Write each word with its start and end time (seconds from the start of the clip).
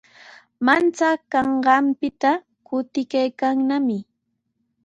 Manchakanqaapita 0.65 2.31
kutikaykaanami. 2.67 3.97